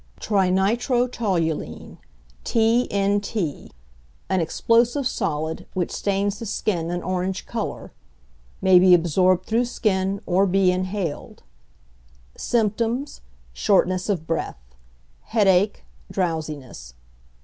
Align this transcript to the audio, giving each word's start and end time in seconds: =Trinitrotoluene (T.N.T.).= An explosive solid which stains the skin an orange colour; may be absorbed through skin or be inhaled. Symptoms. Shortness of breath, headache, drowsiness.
=Trinitrotoluene 0.19 1.99
(T.N.T.).= 2.43 3.71
An 4.31 4.41
explosive 4.41 5.05
solid 5.05 5.67
which 5.75 5.91
stains 5.91 6.39
the 6.39 6.47
skin 6.47 6.89
an 6.89 7.03
orange 7.03 7.45
colour; 7.45 7.91
may 8.63 8.79
be 8.79 8.95
absorbed 8.95 9.45
through 9.45 9.65
skin 9.65 10.19
or 10.25 10.47
be 10.47 10.71
inhaled. 10.71 11.43
Symptoms. 12.35 13.21
Shortness 13.53 14.09
of 14.09 14.25
breath, 14.25 14.73
headache, 15.25 15.83
drowsiness. 16.11 16.95